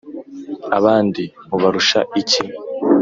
abandi 0.77 1.23
mubarusha 1.47 1.99
iki? 2.21 2.43